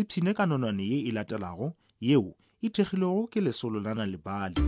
[0.00, 1.66] ipshine ka nonwane ye e latelago
[2.06, 2.30] yeo
[2.64, 4.60] e thekgilwego ke lesolo lana nalebale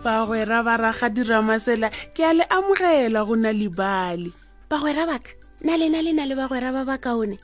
[0.00, 4.32] bagwera ba raga diramasela ke a le amogela go na lebale
[4.66, 7.36] bagwera baka na lena lena le bagwera ba baka one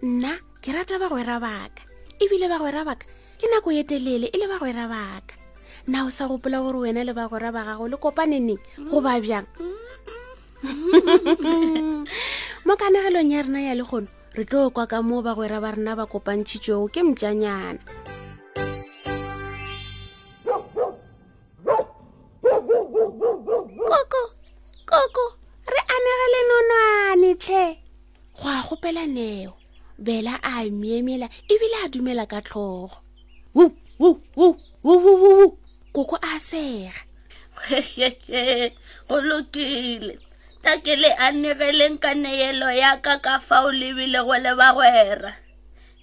[0.00, 0.30] nna
[0.62, 1.82] ke rata bagwera baka
[2.22, 3.02] ebile bagwera baka
[3.36, 5.34] ke nako etelele e le bagwera baka
[5.90, 9.18] na o sa gopola gore wena le bagwera ba gago le kopane neng go ba
[9.18, 9.46] bjang
[12.66, 15.92] mo kanagelong ya rena ya le kgono re tlo kwa ka moo bagwera ba rena
[15.98, 17.82] ba kopantšhitsweo ke mtjanyana
[28.94, 29.54] fela neo
[29.98, 32.96] bela a miemela ebile a dumela ka tlhogo
[33.56, 35.46] wuwuwuwuwuwuwu
[35.94, 36.94] koko a sega
[39.08, 40.14] go lokile
[40.62, 45.32] takele a nireleng ka neelo yaka ka fao lebile go le bagwera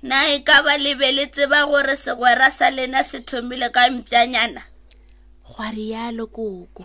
[0.04, 4.64] na e ka ba lebeletse ba gore segwera sa lena se thomile ka mpyanyana
[5.48, 6.84] gwa rialo koko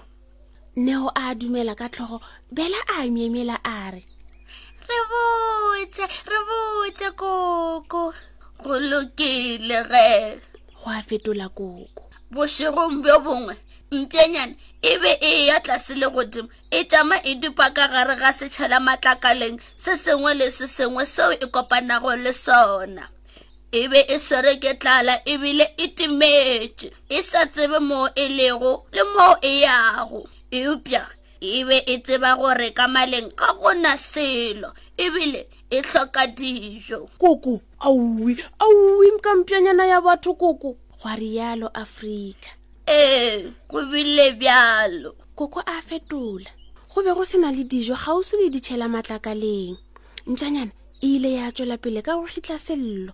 [0.79, 2.21] neo a dumela ka tlhogo
[2.55, 4.03] bela a miemela a re
[4.89, 8.03] re botse re botse koko
[8.65, 10.41] go lokile ge
[10.83, 11.89] go a fetola koko
[12.33, 13.55] bosegong bjo bongwe
[13.97, 14.55] mpienyane
[14.91, 18.79] e be e ya tlase le godimo e tama e dupa ka gare ga setšhela
[18.81, 23.05] matlakaleng se sengwe le se sengwe seo e kopanago le sona
[23.73, 28.25] e be e swere ke tlala ebile e, e timetse e sa tsebe moo e
[28.39, 33.97] lego le moo e yago eupjana e be e tseba gore ka maleng ka gona
[34.01, 42.49] selo ebile e tlhoka dijo koko aowi aowi mkampianyana ya batho koko gwa rialo aforika
[42.89, 46.49] ee go bile bjalo koko a fetola
[46.95, 49.77] go be go sena le dijo ga o se le ditšhela matlakaleng
[50.27, 50.73] mpšanyana
[51.05, 53.13] e ile ya tswela pele ka go hitla sello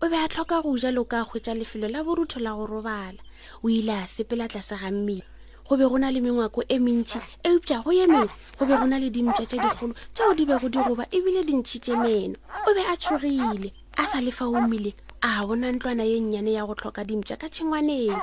[0.00, 3.20] o be a tlhoka go ja lo ka hwetša lefelo la borutho la go robala
[3.62, 5.22] o ile a sepela tlase ga mmele
[5.68, 8.74] go be go na le mengwako e mentši e eupša go ye mengwe go be
[8.80, 12.34] go na le dimpša tše dikgolo tšeo di bego di goba ebile dintšhitše meno
[12.66, 13.68] o be a tshogile
[14.00, 14.96] a sa lefa omileng
[15.28, 18.16] a bona ntlwana ye nnyane ya go tlhoka dimpša ka tshengwaneng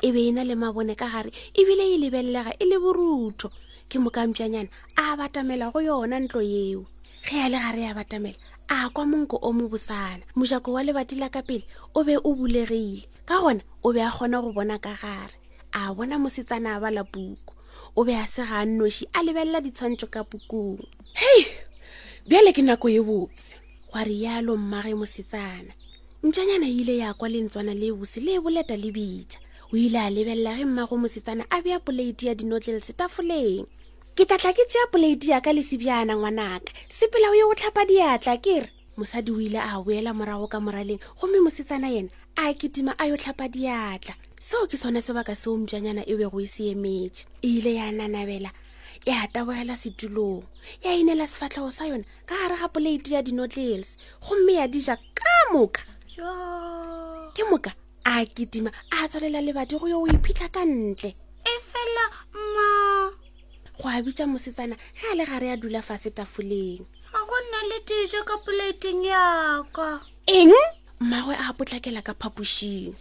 [0.00, 3.50] e be e na le mabone ka gare ebile e lebelelega e le borutho
[3.90, 4.70] ke mokampianyana
[5.02, 6.86] a batamela go yona ntlo yeo
[7.26, 8.38] ge a le gare ya batamela
[8.70, 11.66] a kwa monko o mo bosana mojako wa lebati la ka pele
[11.98, 15.41] o be o bulegile ka gona o be a kgona go bona ka gare
[15.72, 17.54] a bona mosetsana a bala puku
[17.98, 20.76] o be a sega a nnoši a lebelela ditshwantso ka pukung
[21.20, 21.42] hei
[22.28, 23.56] bjale ke nako e botse
[23.90, 25.72] gwa rialo mmage mosetsana
[26.24, 29.38] ntšanyana e ile ya kwa lentswana le bose le boleta le bitla
[29.72, 33.64] o ile a lebelela ge mmago mosetsana a bea poleiti ya dinotlele setafoleng
[34.16, 38.36] ke tlatla ke tšea poleiti ya ka lesebjana ngwanaka sepela o ye go tlhapa diatla
[38.44, 42.92] ke re mosadi o ile a boela morago ka moraleng gomme mosetsana yena a ketima
[43.00, 44.14] a yo tlhapa diatla
[44.50, 48.50] seo ke sone sebaka seo mpšanyana e bego e se emetše e ile ya nanabela
[49.06, 50.42] ya taboela setulong
[50.82, 53.94] ya inela sefatlhego sa yona ka gare ga poleite ya dinotlels
[54.28, 55.82] gomme ya dija ka moka
[57.34, 57.70] ke moka
[58.04, 61.14] a ketima a tswalela lebadi go yo o iphitlha ka ntle
[61.46, 62.04] efela
[62.54, 62.68] ma
[63.78, 66.82] go a bitsa mosetsana ge a le gare ya dula fa setafoleng
[67.14, 70.50] ga go nna le dijo ka poleiteng yaka eng
[71.00, 72.94] mmagwe a potlakela ka phapošing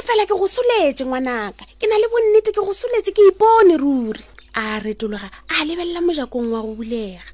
[0.00, 3.76] ke fela ke go soletse ngwanaka ke na le bonnete ke go soletse ke ipone
[3.76, 4.22] ruri
[4.56, 7.24] a retologa a lebelela mojakong wa go bulega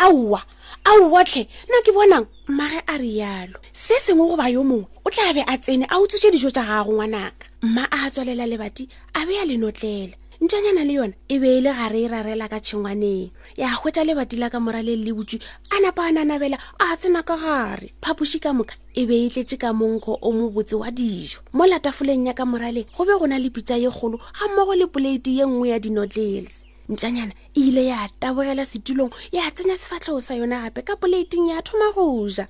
[0.00, 0.40] aowa
[0.84, 5.42] aowatlhe nna ke bonang mmage a rialo se sengwe goba yo mongwe o tla be
[5.44, 9.44] a tsene a utswetse dijo tsa gago ngwanaka mma a tswalela lebati a be a
[9.44, 14.04] lenotlela ntshwanyana le yona e be e le gare e rarela ka tshengwaneng ya kgwetsa
[14.04, 15.40] lebati la ka moraleng le butswi
[15.72, 19.56] a napa a nanabela a tsena ka gare phapoši ka moka e be e tletse
[19.56, 23.40] ka monkgo o mobotse wa dijo mo latafoleng ya ka moraleng go be go na
[23.40, 27.86] le pitsa ye kgolo ga mmogo le poleiti ye nngwe ya dinotlels ntshanyana e ile
[27.88, 32.44] ya tabogela setulong ya tsenya sefatlhego sa yona gape ka poleiting ya thoma go ja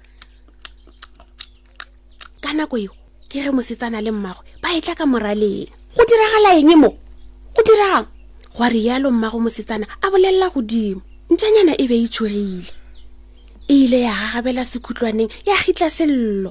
[2.42, 2.92] ka nako eo
[3.30, 7.05] ke re mosetsana le mmagwe ba e tla ka moraleng go diragala eng mo
[7.66, 8.06] dirang
[8.54, 11.02] goa rialo mmago mosetsana a bolelela godimo
[11.32, 12.72] ntšanyana e be itšhogile e,
[13.68, 16.50] e ile ya gagabela sekhutlwaneng ya kgitla selelo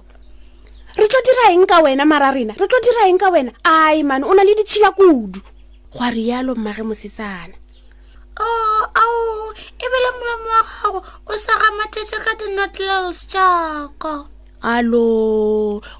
[0.99, 4.03] re tlo dira eng ka wena mara rena re tlo dira eng ka wena ai
[4.03, 5.39] mane o na le ditšhila kudu
[5.95, 7.55] goa rialo mmage mosetsana
[8.39, 8.47] o
[9.01, 14.15] ao e bele molamo wa gago o sa gamathetse ka di-notlels jaka
[14.61, 15.07] alo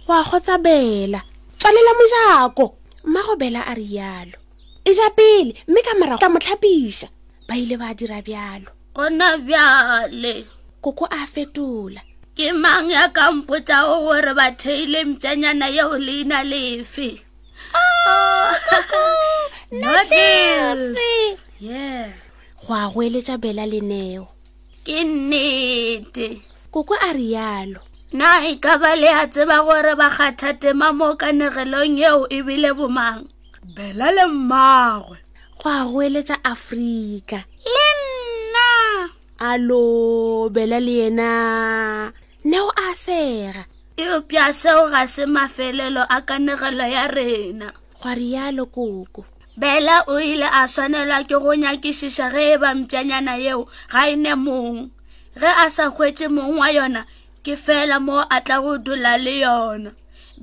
[0.03, 1.23] go a kgotsa bela
[1.57, 2.65] tswalela mojako
[3.07, 4.43] mmago bela a rialo
[4.85, 7.07] e ja pele mme ka morago tla mo tlhapisa
[7.47, 10.35] ba ile ba dira bjalo gona bjale
[10.83, 12.01] koko a fetola
[12.37, 17.09] ke mang ya kampotsago gore ba theile mtsanyana yeo leina lefe
[17.81, 18.49] oh,
[22.65, 24.29] go a goeletsa bela leneo
[24.85, 26.27] ke nnete
[26.73, 27.81] koko a rialo
[28.13, 33.25] na e ka ba le a tseba gore ba kgathatema mo kanegelong yeo ebile bomang
[33.73, 35.17] bela le mmagwe
[35.59, 37.39] go a goeletsa aforika
[37.73, 38.67] le nna
[39.49, 41.27] alo bela le ena
[42.49, 43.63] neo a sega
[44.01, 47.67] eopea seo ga se mafelelo a kanegelo ya rena
[47.99, 49.21] gwa rialo koko
[49.61, 53.63] bela o ile a tshwanelwa ke go nyakišiša ge e bampianyana yeo
[53.93, 54.89] ga e ne mong
[55.41, 57.01] ge a sa kgwetse mong wa yona
[57.43, 59.89] ke fela mo a tla go dula le yona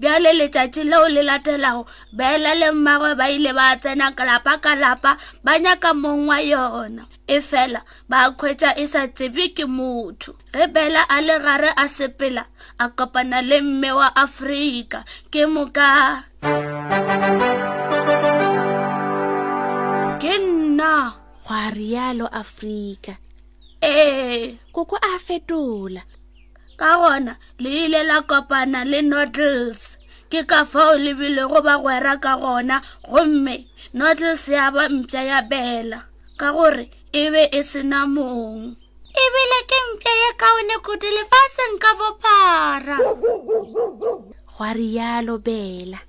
[0.00, 1.82] bjale letšatši leo le latelago
[2.16, 7.02] beela le mmagwe ba ile ba tsena kalapa ka lapa ba nyaka mong wa yona
[7.34, 12.44] efela ba khwetša e sa tsebe ke motho ge bela a le gare a sepela
[12.82, 14.98] a kopana le mme wa afrika
[15.32, 15.88] ke moka
[20.22, 20.92] ke nna
[21.44, 23.12] gwa rialo afrika
[23.82, 26.02] ee koko a fetola
[26.76, 29.96] ka gona le ile la kopana le notles
[30.30, 32.76] ke ka fao lebilego ba gwera ka gona
[33.08, 33.56] gomme
[33.96, 35.98] notles ya ba mpša ya bela
[36.40, 38.62] ka gore e be e sena mong
[39.24, 42.96] ebile ke mpša ye kaone kudu lefaseng ka bophara
[44.56, 46.00] gwa rialo bela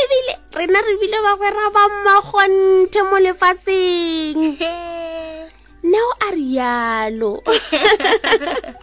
[0.00, 5.01] ebile rena re bile ba gwera ba mmakgonthe mo lefaseng hey
[5.82, 7.32] nao a rialo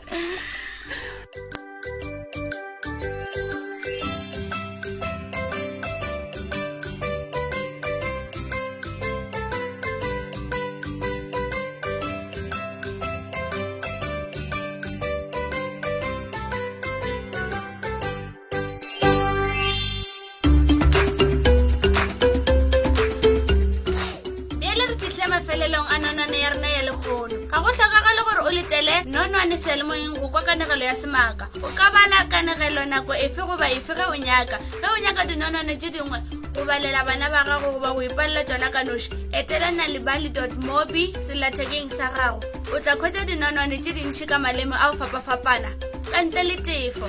[25.79, 30.19] mafelong a nonane ya rena ya lekgono ga go tlhokagale gore o letele nonane selemoeng
[30.19, 34.15] go kwa kanegelo ya semaka o ka bala kanegelo nako efe goba efe ge o
[34.15, 36.19] nyaka ge o nyaka dinonane tse dingwe
[36.53, 41.13] go balela bana ba gago goba go ipalela tsona ka noši etelana lebaly dot mobi
[41.19, 42.39] sellathekeng sa gago
[42.75, 45.69] o tla kgwetsa dinonane tse dintšhi ka malemo a go fapafapana
[46.11, 47.07] ka ntle le tefo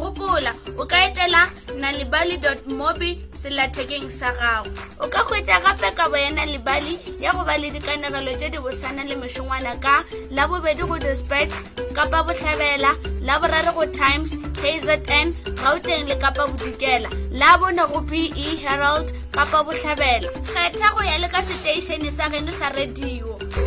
[0.00, 1.40] gopola o ka etela
[1.82, 2.36] nalibaly
[2.80, 3.10] mobi
[3.42, 4.68] selathekeng sa gago
[5.04, 6.94] o ka kgwetsa gape ka bo ya nalibaly
[7.24, 9.94] ya go ba le dikanegelo tse di bosana le mešongwana ka
[10.36, 11.52] la bobedi go dispatch
[11.96, 12.90] kapa botlhabela
[13.26, 14.30] la borare go times
[14.62, 15.28] kzn
[15.62, 17.08] gauteng le kapa bodikela
[17.40, 18.22] la bone go pe
[18.64, 19.06] herald
[19.36, 23.24] kapa botlhabela kgetha go ya le ka seteišene sa geno sa radio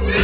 [0.10, 0.23] hey!